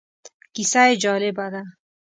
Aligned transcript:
کیسه 0.53 0.81
یې 0.87 0.93
جالبه 1.03 1.45
ده. 1.53 1.61